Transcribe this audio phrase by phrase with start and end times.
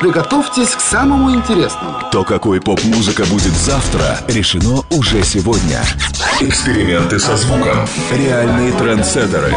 [0.00, 1.94] Приготовьтесь к самому интересному.
[2.12, 5.82] То, какой поп-музыка будет завтра, решено уже сегодня.
[6.40, 7.78] Эксперименты со звуком.
[8.12, 9.54] Реальные трендсеттеры.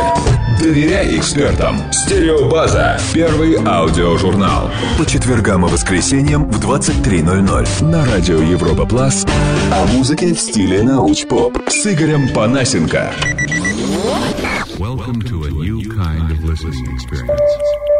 [0.57, 1.81] Доверяй экспертам.
[1.91, 2.97] Стереобаза.
[3.13, 4.71] Первый аудиожурнал.
[4.97, 9.25] По четвергам и воскресеньям в 23.00 на радио Европа Плас
[9.73, 13.11] о музыке в стиле науч-поп с Игорем Панасенко.
[14.77, 17.98] Welcome to a new kind of listening experience.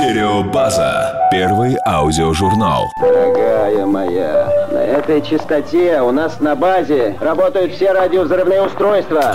[0.00, 1.28] Стереобаза.
[1.30, 2.90] Первый аудиожурнал.
[3.02, 9.34] Дорогая моя, на этой частоте у нас на базе работают все радиовзрывные устройства.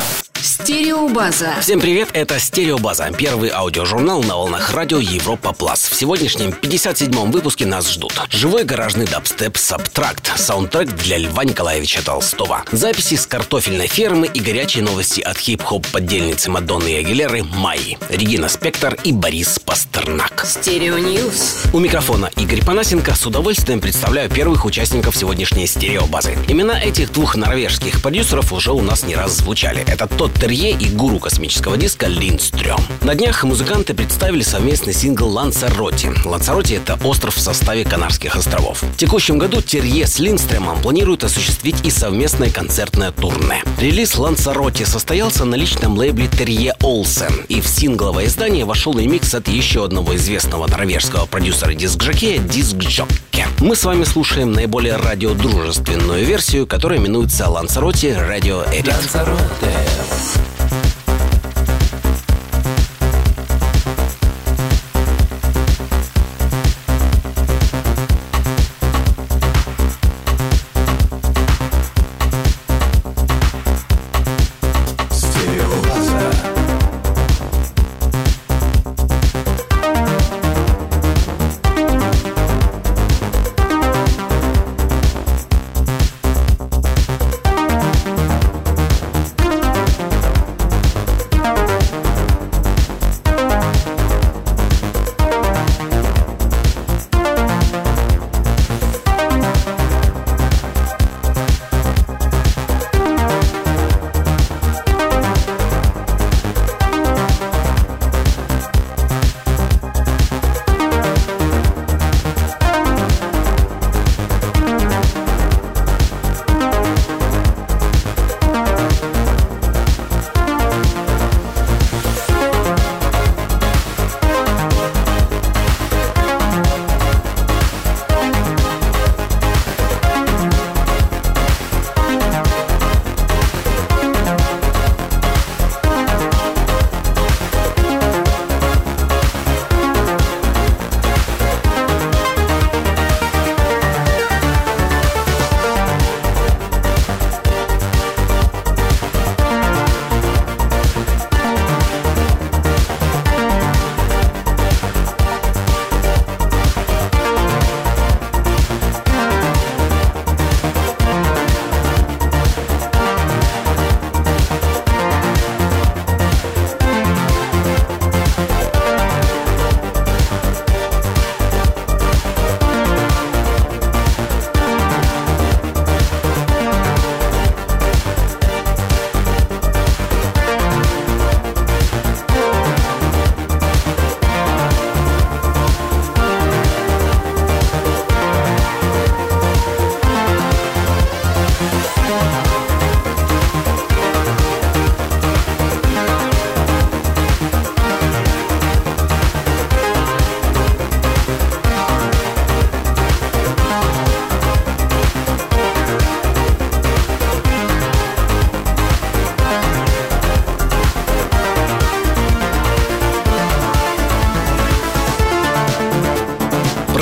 [0.66, 1.54] Стереобаза.
[1.62, 5.88] Всем привет, это Стереобаза, первый аудиожурнал на волнах радио Европа Плюс.
[5.88, 12.64] В сегодняшнем 57-м выпуске нас ждут живой гаражный дабстеп SBTRKT, саундтрек для Льва Николаевича Толстого,
[12.72, 18.50] записи с картофельной фермы и горячие новости от хип-хоп подельницы Мадонны и Агилеры Майи, Регина
[18.50, 20.48] Спектор и Борис Пастернак.
[20.48, 21.66] Stereo News.
[21.74, 26.36] У микрофона Игорь Панасенко с удовольствием представляю первых участников сегодняшней стереобазы.
[26.48, 29.84] Имена этих двух норвежских продюсеров уже у нас не раз звучали.
[29.86, 32.80] Это Тодд Терье и гуру космического диска Линдстрём.
[33.02, 36.14] На днях музыканты представили совместный сингл «Лансароти».
[36.24, 38.82] Лансароти— это остров в составе Канарских островов.
[38.82, 43.66] В текущем году Терье с Линдстрёмом планируют осуществить и совместное концертное турне.
[43.82, 49.50] Релиз «Лансароти» состоялся на личном лейбле Терье Олсен, и в сингловое издание вошел ремикс от
[49.50, 53.46] еще одного известного норвежского продюсера диск-жокея Диск Джокке.
[53.60, 60.45] Мы с вами слушаем наиболее радиодружественную версию, которая именуется «Лансароти Radio Edit».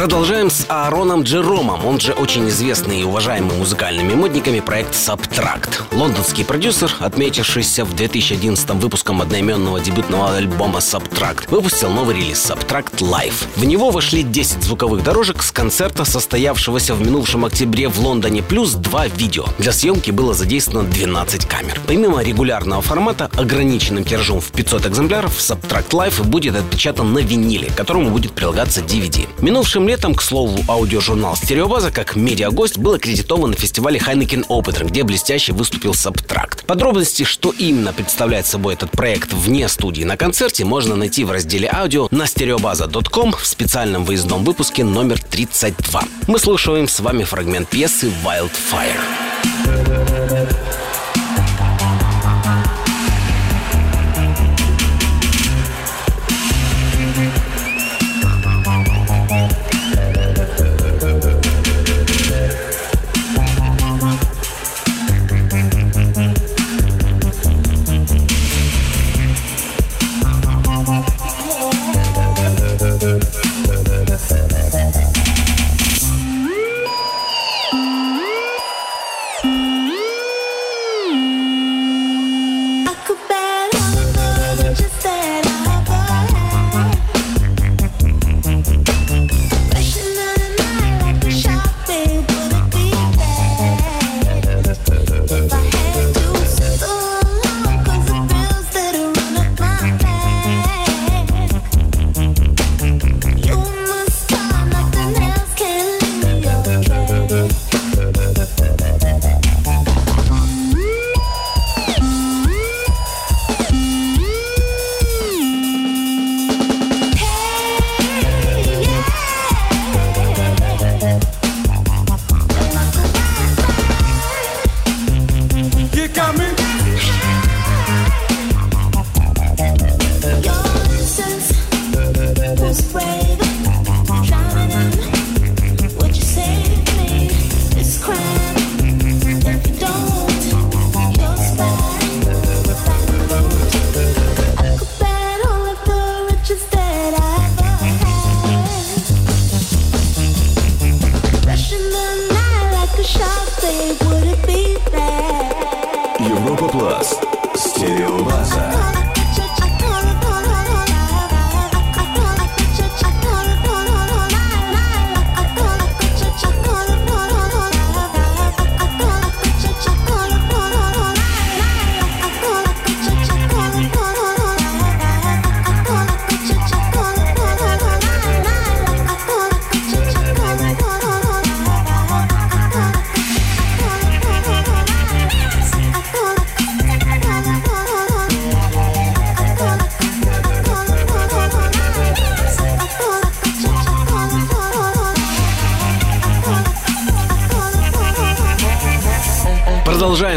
[0.03, 0.12] продолжим.
[0.23, 5.81] Продолжаем с Аароном Джеромом, он же очень известный и уважаемый музыкальными модниками проект Subtract.
[5.91, 13.33] Лондонский продюсер, отметившийся в 2011 выпуском одноименного дебютного альбома Subtract, выпустил новый релиз Subtract Live.
[13.57, 18.75] В него вошли 10 звуковых дорожек с концерта, состоявшегося в минувшем октябре в Лондоне, плюс
[18.75, 19.43] два видео.
[19.57, 21.81] Для съемки было задействовано 12 камер.
[21.85, 28.09] Помимо регулярного формата, ограниченным тиражом в 500 экземпляров, Subtract Live будет отпечатан на виниле, которому
[28.09, 29.27] будет прилагаться DVD.
[29.41, 35.03] Минувшим летом, к слову, аудиожурнал «Стереобаза» как медиагость был аккредитован на фестивале Heineken Open, где
[35.03, 36.65] блестяще выступил Сабтракт.
[36.65, 41.69] Подробности, что именно представляет собой этот проект вне студии на концерте, можно найти в разделе
[41.71, 46.03] аудио на стереобаза.ком в специальном выездном выпуске номер 32.
[46.27, 48.99] Мы слушаем с вами фрагмент пьесы «Wildfire».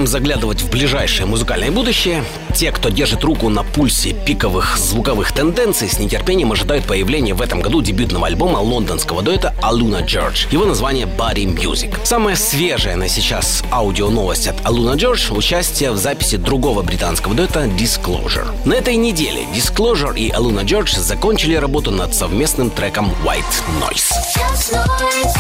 [0.06, 2.22] Заглядывать в ближайшее музыкальное будущее.
[2.54, 7.60] Те, кто держит руку на пульсе пиковых звуковых тенденций, с нетерпением ожидают появления в этом
[7.60, 10.46] году дебютного альбома лондонского дуэта Aluna George.
[10.52, 11.92] Его название Body Music.
[12.04, 17.64] Самая свежая на сейчас аудио новость от Aluna George– участие в записи другого британского дуэта
[17.64, 18.46] Disclosure.
[18.64, 23.42] На этой неделе Disclosure и Aluna George закончили работу над совместным треком White
[23.80, 24.12] Noise.
[24.36, 25.34] Just noise.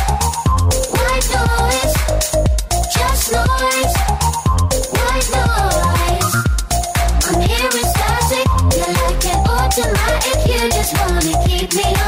[0.92, 1.94] White noise.
[2.92, 4.05] Just noise.
[10.86, 12.05] Just wanna keep me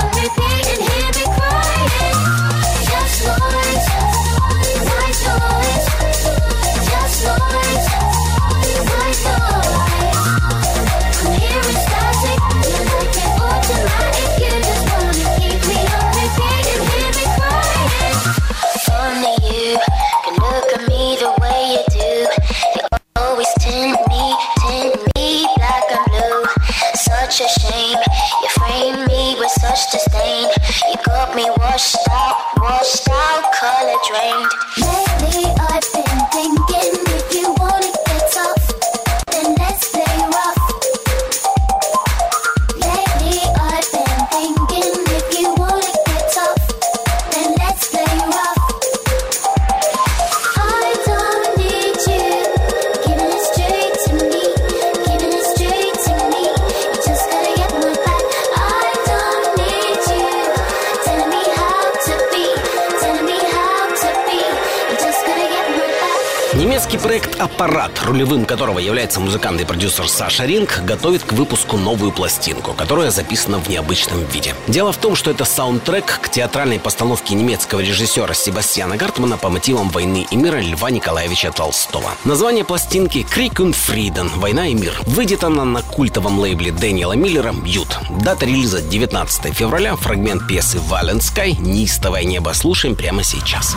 [66.78, 72.12] Британский проект «Аппарат», рулевым которого является музыкант и продюсер Саша Ринг, готовит к выпуску новую
[72.12, 74.54] пластинку, которая записана в необычном виде.
[74.68, 79.88] Дело в том, что это саундтрек к театральной постановке немецкого режиссера Себастьяна Гартмана по мотивам
[79.88, 82.12] «Войны и мира» Льва Николаевича Толстого.
[82.22, 84.30] Название пластинки «Крик und Frieden.
[84.36, 84.92] Война и мир».
[85.04, 87.98] Выйдет она на культовом лейбле Дэниела Миллера «Ют».
[88.22, 93.74] Дата релиза 19 февраля, фрагмент пьесы «Вален Sky» «Неистовое небо» слушаем прямо сейчас.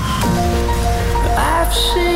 [1.36, 2.11] I've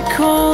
[0.00, 0.49] I call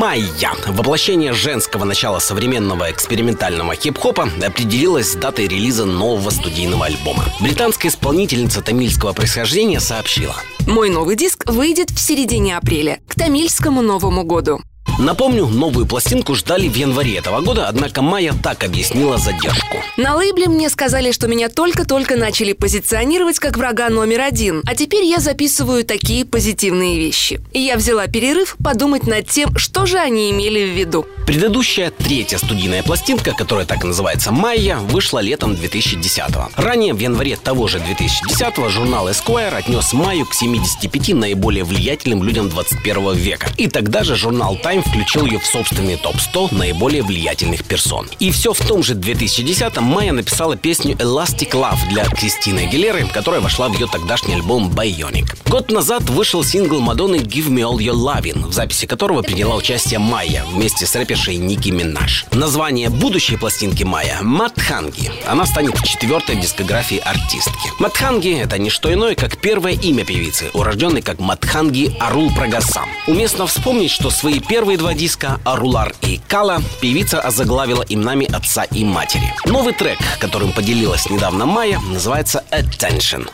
[0.00, 7.26] Майя, воплощение женского начала современного экспериментального хип-хопа, определилась с датой релиза нового студийного альбома.
[7.38, 10.36] Британская исполнительница тамильского происхождения сообщила.
[10.66, 14.62] Мой новый диск выйдет в середине апреля, к тамильскому Новому году.
[14.98, 19.78] Напомню, новую пластинку ждали в январе этого года, однако Майя так объяснила задержку.
[19.96, 25.04] На лейбле мне сказали, что меня только-только начали позиционировать как врага номер один, а теперь
[25.04, 27.40] я записываю такие позитивные вещи.
[27.52, 31.06] И я взяла перерыв подумать над тем, что же они имели в виду.
[31.30, 36.50] Предыдущая, третья студийная пластинка, которая так и называется «Майя», вышла летом 2010-го.
[36.60, 42.48] Ранее, в январе того же 2010-го, журнал Esquire отнес Майю к 75 наиболее влиятельным людям
[42.48, 43.48] 21 века.
[43.58, 48.08] И тогда же журнал Time включил ее в собственный топ-100 наиболее влиятельных персон.
[48.18, 53.40] И все в том же 2010-м Майя написала песню «Elastic Love» для Кристины Агилеры, которая
[53.40, 55.36] вошла в ее тогдашний альбом «Bionic».
[55.48, 60.00] Год назад вышел сингл Мадонны «Give Me All Your Lovin'», в записи которого приняла участие
[60.00, 62.24] Майя вместе с рэпершей Ники Минаж.
[62.32, 65.12] Название будущей пластинки Майя– «Матханги».
[65.26, 67.70] Она станет в четвертой дискографии артистки.
[67.78, 72.88] Матханги– это не что иное, как первое имя певицы, урожденной как Матханги Арул Прагасам.
[73.06, 78.82] Уместно вспомнить, что свои первые два диска «Арулар» и «Кала» певица озаглавила именами отца и
[78.84, 79.34] матери.
[79.44, 83.28] Новый трек, которым поделилась недавно Майя, называется «Attention».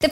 [0.00, 0.10] The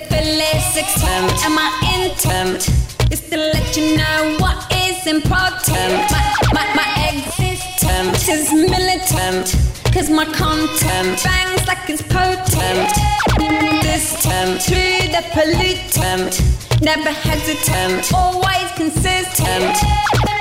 [3.07, 6.11] felicity and my intent is to let you know what is important.
[6.11, 9.55] My, my, my existence is militant,
[9.93, 12.91] cause my content bangs like it's potent.
[13.83, 14.75] Distant to
[15.11, 16.33] the pollutant,
[16.83, 19.77] never hesitant, always consistent.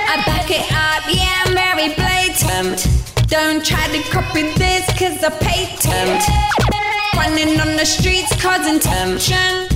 [0.08, 2.86] I back it up, yeah, I'm very blatant.
[3.28, 6.22] Don't try to copy this, cause I patent.
[7.16, 9.75] Running on the streets causing tension.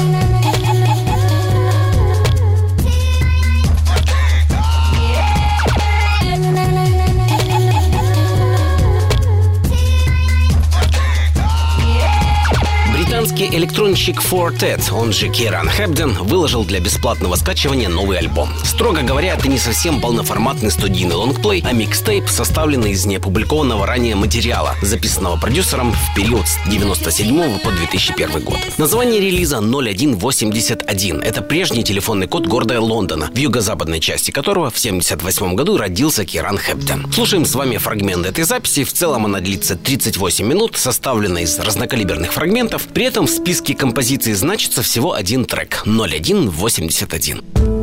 [13.41, 18.49] Британский электронщик Fortet, он же Киран Хэбден, выложил для бесплатного скачивания новый альбом.
[18.63, 24.75] Строго говоря, это не совсем полноформатный студийный лонгплей, а микстейп, составленный из неопубликованного ранее материала,
[24.83, 28.57] записанного продюсером в период с 97 по 2001 год.
[28.77, 31.21] Название релиза 0181.
[31.21, 36.57] Это прежний телефонный код города Лондона, в юго-западной части которого в 78 году родился Киран
[36.57, 37.11] Хэбден.
[37.11, 38.83] Слушаем с вами фрагмент этой записи.
[38.83, 42.83] В целом она длится 38 минут, составлена из разнокалиберных фрагментов.
[42.93, 47.80] При этом списке композиций значится всего один трек 0181.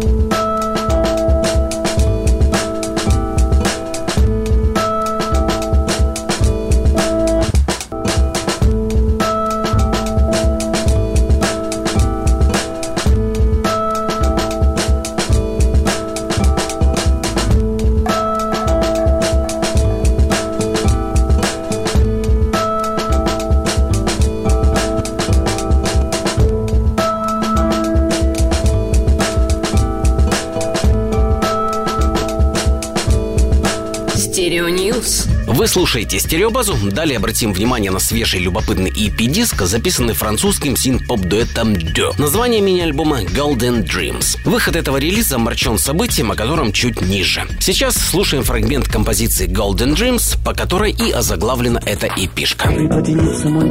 [35.88, 36.76] Слушаете «Стереобазу».
[36.90, 42.12] Далее обратим внимание на свежий любопытный EP-диск, записанный французским синт-поп-дуэтом Дё.
[42.18, 44.37] Название мини-альбома Golden Dreams.
[44.45, 47.47] Выход этого релиза омрачен событием, о котором чуть ниже.
[47.59, 52.09] Сейчас слушаем фрагмент композиции Golden Dreams, по которой и озаглавлена эта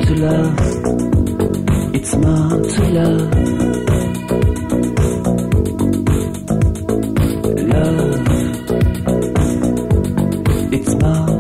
[0.02, 0.58] to love.
[1.94, 2.14] It's.
[10.70, 11.37] It's more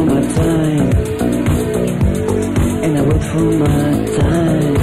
[0.00, 0.90] for my time.
[2.84, 4.76] And I wait for my time.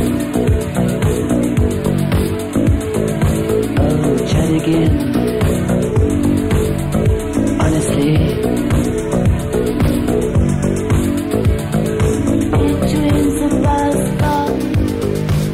[3.80, 4.94] Oh, try again.
[7.62, 8.14] Honestly.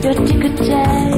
[0.04, 1.13] Your ticket tag.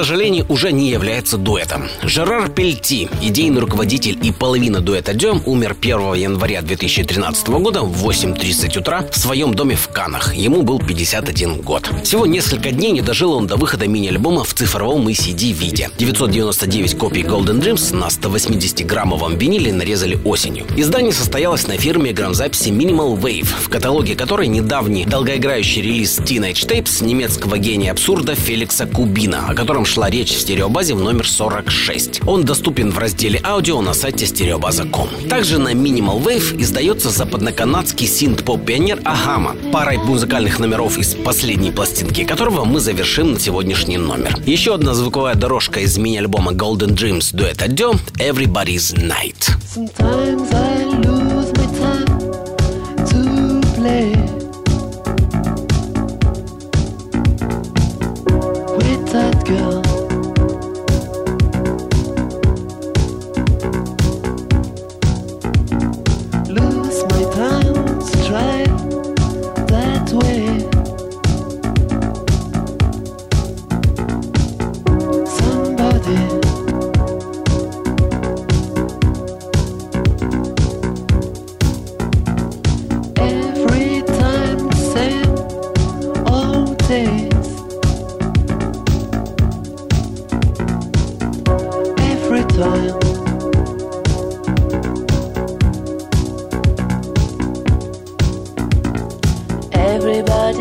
[0.00, 1.90] Сожалению, уже не является дуэтом.
[2.02, 8.78] Жерар Пельти, идейный руководитель и половина дуэта Дё, умер 1 января 2013 года в 8.30
[8.78, 10.34] утра в своем доме в Канах.
[10.34, 11.90] Ему был 51 год.
[12.02, 15.90] Всего несколько дней не дожил он до выхода мини-альбома в цифровом и CD-виде.
[15.98, 20.64] 999 копий Golden Dreams на 180-граммовом виниле нарезали осенью.
[20.78, 27.04] Издание состоялось на фирме грамзаписи Minimal Wave, в каталоге которой недавний долгоиграющий релиз Teenage Tapes
[27.04, 32.20] немецкого гения абсурда Феликса Кубина, о котором шла речь в стереобазе в номер 46.
[32.26, 35.08] Он доступен в разделе аудио на сайте стереобаза.ком.
[35.28, 42.64] Также на Minimal Wave издается западноканадский синт-поп-пионер Ахама, парой музыкальных номеров из последней пластинки которого
[42.64, 44.38] мы завершим на сегодняшний номер.
[44.46, 49.50] Еще одна звуковая дорожка из мини-альбома Golden Dreams дуэта Дё «Everybody's Night».
[49.74, 51.29] Sometimes I lose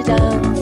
[0.04, 0.59] down.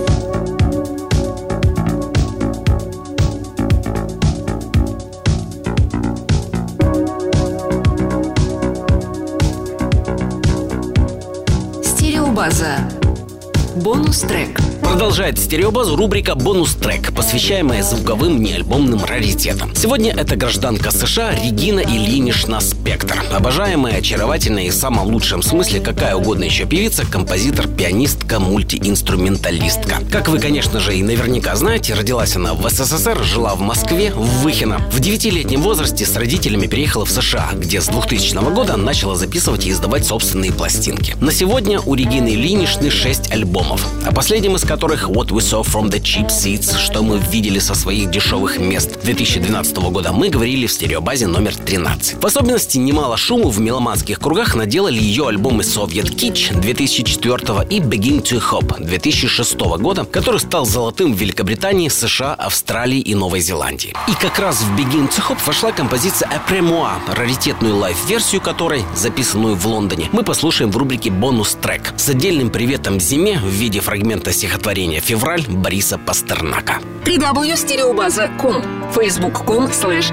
[15.08, 19.74] Продолжает стереобазу рубрика «Бонус-трек», посвящаемая звуковым неальбомным раритетам.
[19.74, 23.24] Сегодня это гражданка США Регина Ильинична Спектр.
[23.34, 30.00] Обожаемая, очаровательная и в самом лучшем смысле какая угодно еще певица, композитор, пианистка, мультиинструменталистка.
[30.12, 34.42] Как вы, конечно же, и наверняка знаете, родилась она в СССР, жила в Москве, в
[34.42, 34.80] Выхино.
[34.92, 39.72] В девятилетнем возрасте с родителями переехала в США, где с 2000 года начала записывать и
[39.72, 41.16] издавать собственные пластинки.
[41.22, 45.90] На сегодня у Регины Ильиничны 6 альбомов, о последнем из которых What We Saw From
[45.90, 50.72] The Cheap Seats, что мы видели со своих дешевых мест 2012 года, мы говорили в
[50.72, 52.22] стереобазе номер 13.
[52.22, 58.24] В особенности немало шуму в меломанских кругах наделали ее альбомы Soviet Kitsch 2004 и Begin
[58.24, 63.94] To Hope 2006 года, который стал золотым в Великобритании, США, Австралии и Новой Зеландии.
[64.08, 68.84] И как раз в Begin To Hope вошла композиция Après Moi, раритетную live -версию которой,
[68.96, 74.32] записанную в Лондоне, мы послушаем в рубрике «Бонус-трек» с отдельным приветом зиме в виде фрагмента
[74.32, 76.80] стихотворения «Февраль» Бориса Пастернака.
[77.06, 80.12] www.stereobaza.com facebook.com slash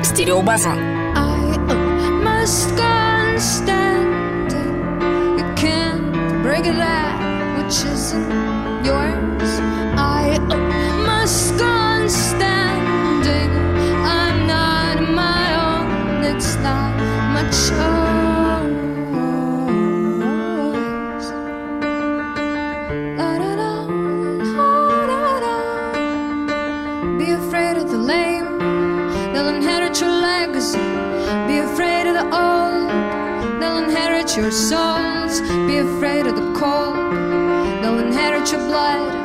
[5.57, 8.29] can't break that which isn't
[8.85, 9.53] yours.
[9.97, 10.39] I
[11.07, 13.51] must go standing.
[14.05, 16.25] I'm not my own.
[16.25, 16.93] It's not
[17.33, 18.04] my choice.
[34.37, 35.41] your souls.
[35.67, 36.97] Be afraid of the cold.
[37.83, 39.24] They'll inherit your blood.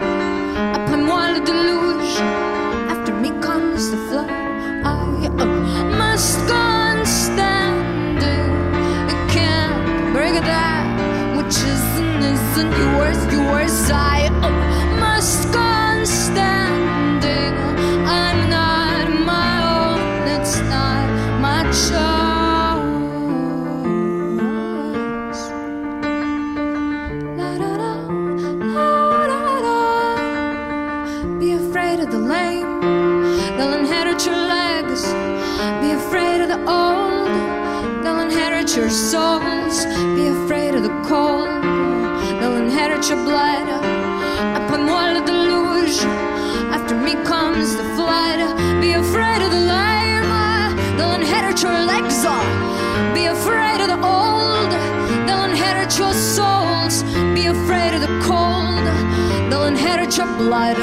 [60.19, 60.77] Your blood.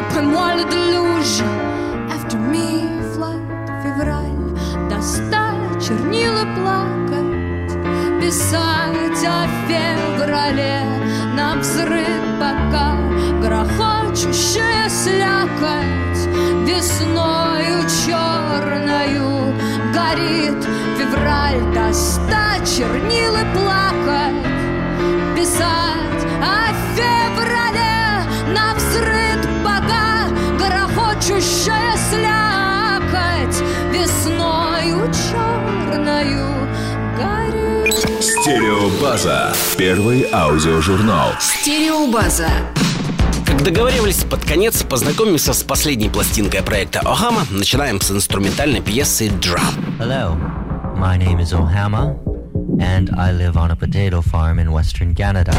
[0.00, 1.36] Upon le deluge.
[2.14, 2.66] After me
[3.12, 3.40] flood
[3.82, 4.38] февраль.
[4.90, 7.72] Достать чернила плакать.
[8.20, 10.82] Писать о феврале.
[11.36, 12.88] На взрыв пока
[13.42, 16.22] грохочущая слякоть.
[16.66, 19.54] Весною черною
[19.94, 20.60] горит
[20.98, 21.62] февраль.
[21.72, 24.34] Достать чернила плакать.
[25.36, 26.09] Писать
[31.30, 33.62] грохочущая слякоть.
[33.92, 36.68] Весною черною
[37.16, 37.94] горит.
[38.20, 39.52] Стереобаза.
[39.76, 41.30] Первый аудиожурнал.
[41.40, 42.48] Стереобаза.
[43.46, 47.42] Как договаривались, под конец познакомимся с последней пластинкой проекта Охама.
[47.50, 49.98] Начинаем с инструментальной пьесы «Drum».
[49.98, 50.36] Hello,
[50.96, 52.16] my name is Ohama,
[52.80, 55.52] and I live on a potato farm in western Canada.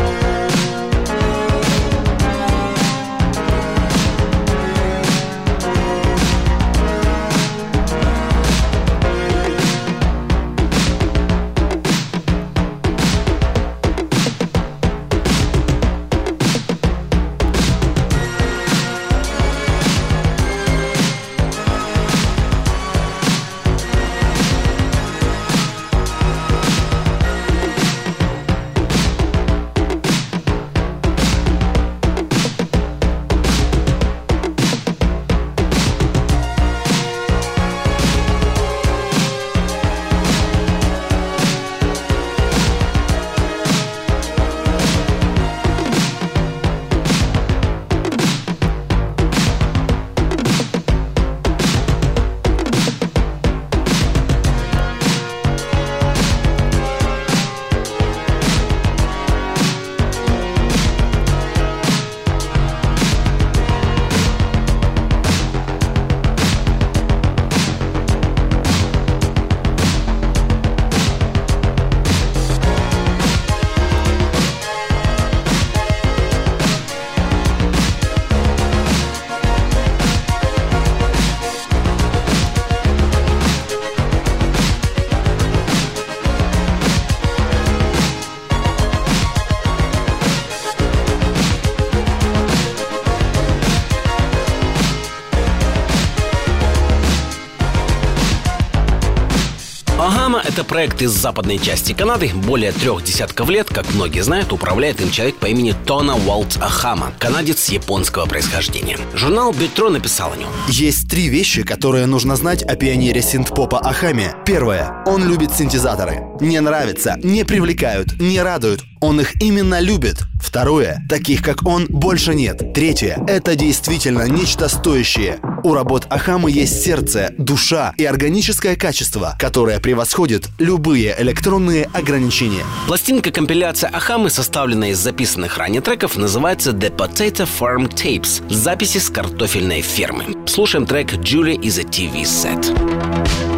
[100.72, 102.32] Проект из западной части Канады.
[102.34, 107.12] Более трех десятков лет, как многие знают, управляет им человек по имени Тона Уолт Ахама,
[107.20, 108.98] канадец японского происхождения.
[109.14, 110.48] Журнал Бетро написал о нем.
[110.70, 114.34] Есть три вещи, которые нужно знать о пионере синт-попа Ахаме.
[114.46, 115.04] Первое.
[115.06, 116.22] Он любит синтезаторы.
[116.40, 118.82] Не нравится, не привлекают, не радуют.
[119.02, 120.24] Он их именно любит.
[120.42, 121.06] Второе.
[121.10, 122.74] Таких, как он, больше нет.
[122.74, 123.22] Третье.
[123.28, 125.40] Это действительно нечто стоящее.
[125.64, 132.64] У работ Ахамы есть сердце, душа и органическое качество, которое превосходит любые электронные ограничения.
[132.88, 139.82] Пластинка-компиляция Ахамы, составленная из записанных ранее треков, называется The Potato Farm Tapes– записи с картофельной
[139.82, 140.36] фермы.
[140.48, 143.51] Слушаем трек «Julie is a TV set».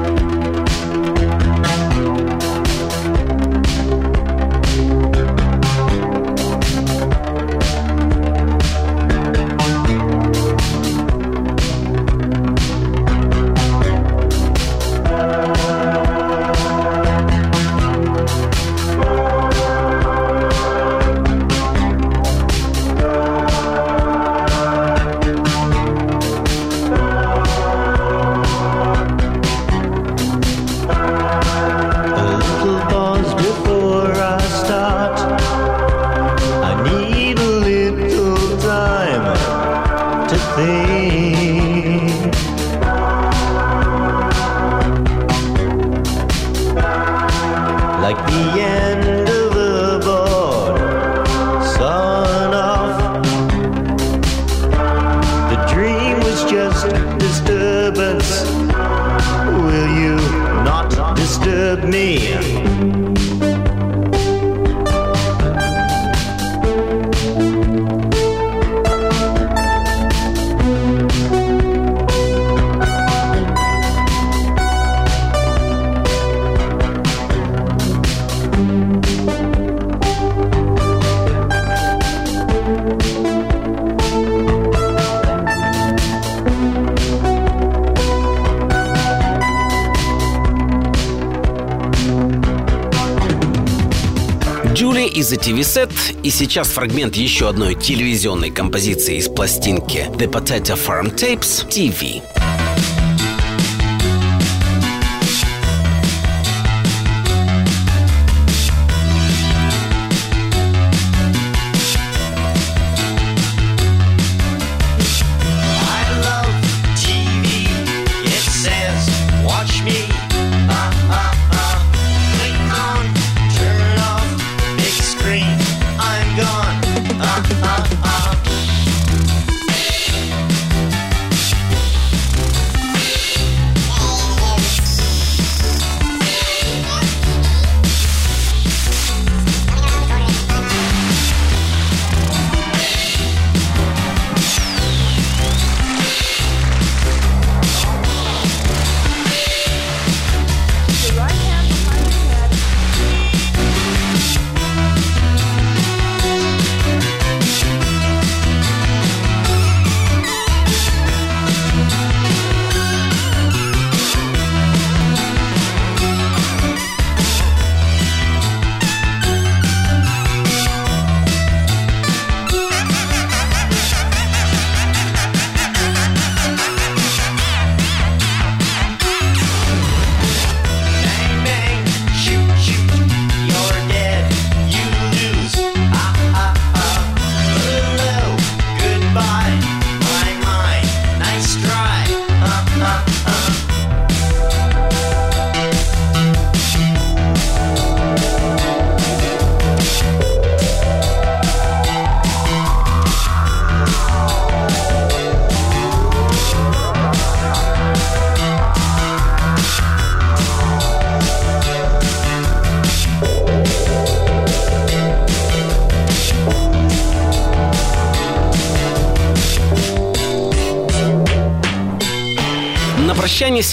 [95.73, 95.89] сет,
[96.21, 102.42] и сейчас фрагмент еще одной телевизионной композиции из пластинки The Potato Farm Tapes TV.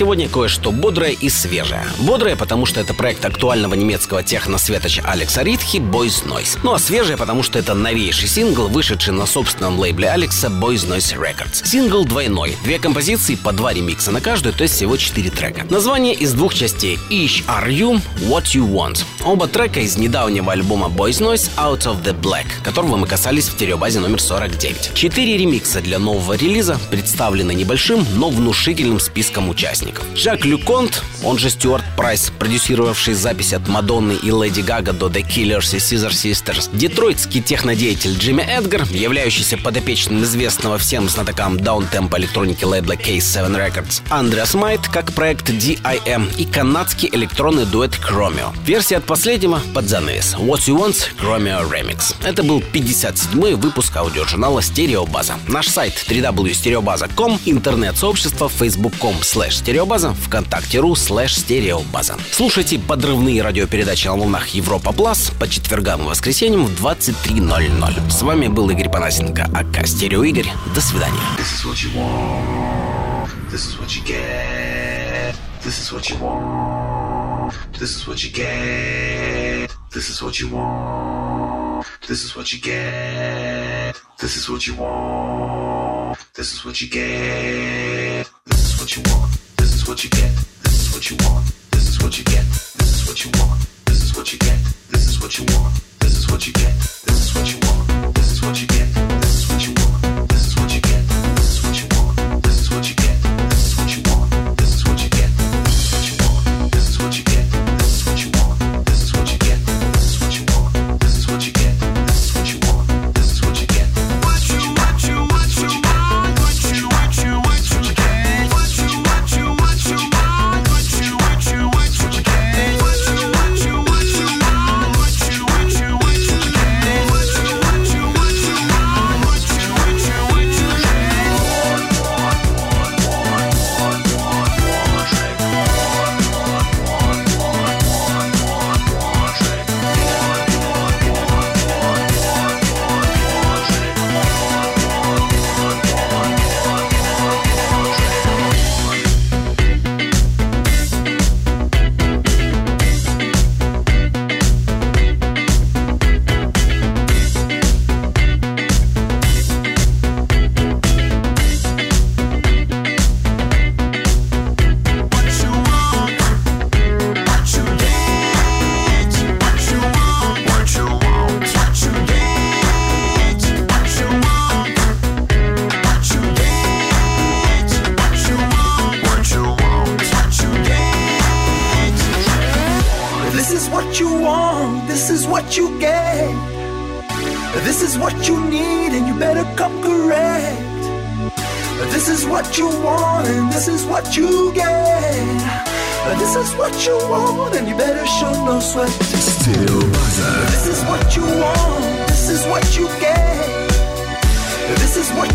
[0.01, 1.85] сегодня кое-что бодрое и свежее.
[1.99, 6.59] Бодрое, потому что это проект актуального немецкого техно-светоча Алекса Ритхи «Boys Noize».
[6.63, 11.21] Ну а свежее, потому что это новейший сингл, вышедший на собственном лейбле Алекса «Boys Noize
[11.21, 11.67] Records».
[11.67, 12.57] Сингл двойной.
[12.65, 15.67] Две композиции по два ремикса на каждую, то есть всего четыре трека.
[15.69, 19.05] Название из двух частей «Ich R U, What You Want».
[19.23, 23.53] Оба трека из недавнего альбома Boys Noize «Out of the Black», которого мы касались в
[23.53, 24.93] стереобазе номер 49.
[24.95, 30.05] Четыре ремикса для нового релиза представлены небольшим, но внушительным списком участников поклонников.
[30.17, 35.07] Жак Лю Конт, он же Стюарт Прайс, продюсировавший запись от Мадонны и Леди Гага до
[35.07, 42.19] The Killers и Scissor Sisters, детройтский технодеятель Джимми Эдгар, являющийся подопечным известного всем знатокам даунтемпа
[42.19, 48.55] электроники лейбла K7 Records, Андреас Майт как проект DIM и канадский электронный дуэт Chromeo.
[48.65, 52.15] Версия от последнего под занавес What You Want Chromeo Remix.
[52.25, 55.35] Это был 57-й выпуск аудиожурнала «Стереобаза».
[55.49, 62.15] Наш сайт www.stereobaza.com, интернет-сообщество facebook.com slash Стереобаза вконтакте.ру слэш стереобаза.
[62.33, 68.11] Слушайте подрывные радиопередачи на волнах Европа Плас по четвергам и воскресеньям в 23.00.
[68.11, 70.49] С вами был Игорь Панасенко, АК Стерео Игорь.
[70.75, 71.17] До свидания.
[71.39, 73.31] This is what you want.
[73.51, 75.35] This is what you get.
[75.65, 77.55] This is what you want.
[77.79, 79.71] This is what you get.
[79.95, 81.87] This is what you want.
[82.07, 83.97] This is what you get.
[84.21, 86.19] This is what you want.
[86.35, 88.29] This is what you get.
[88.45, 89.50] This is what you want.
[89.91, 90.31] what you get.
[90.63, 91.45] This is what you want.
[91.73, 92.45] This is what you get.
[92.79, 93.61] This is what you want.
[93.87, 94.59] This is what you get.
[94.89, 95.75] This is what you want.
[95.99, 96.73] This is what you get.
[97.07, 98.15] This is what you want.
[98.15, 98.90] This is what you get.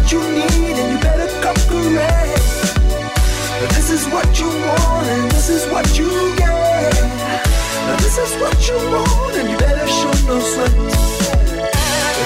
[0.05, 2.37] What you need, and you better come correct.
[3.73, 6.93] This is what you want, and this is what you get.
[7.97, 10.71] This is what you want, and you better show no sweat.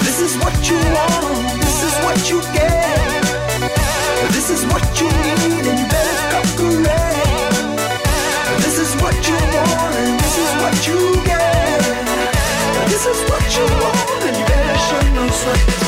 [0.03, 3.23] This is what you want, this is what you get.
[4.35, 7.79] This is what you need, and you better come correct.
[8.59, 11.79] This is what you want, and this is what you get.
[12.91, 15.78] This is what you want, and you better show no sweat.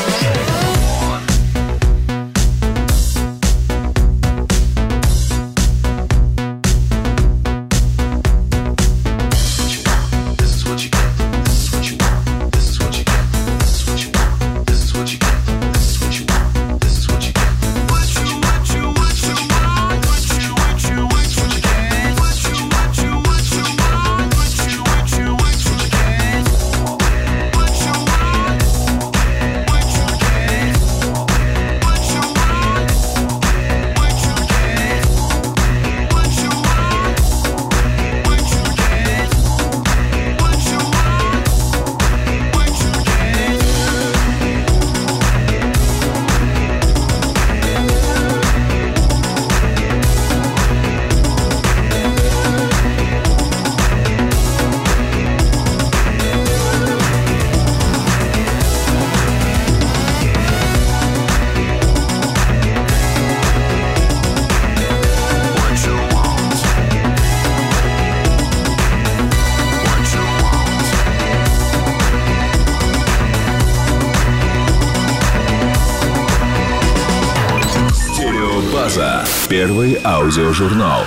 [80.04, 81.02] Аудиожурнал.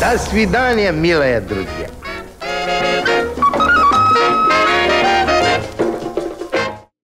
[0.00, 1.75] До свидания, милые друзья.